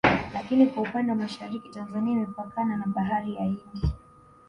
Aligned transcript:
Lakini 0.33 0.67
kwa 0.67 0.83
upande 0.83 1.11
wa 1.11 1.15
Mashariki 1.17 1.69
Tanzania 1.69 2.13
imepakana 2.13 2.77
na 2.77 2.85
Bahari 2.87 3.35
ya 3.35 3.43
Hindi 3.43 3.89